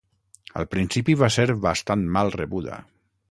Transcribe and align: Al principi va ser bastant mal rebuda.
Al 0.61 0.65
principi 0.75 1.17
va 1.23 1.29
ser 1.37 1.45
bastant 1.67 2.07
mal 2.17 2.35
rebuda. 2.39 2.81